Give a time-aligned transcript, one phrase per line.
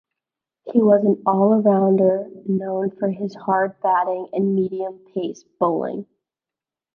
[0.73, 6.07] He was an all-rounder known for his hard batting and medium-pace bowling.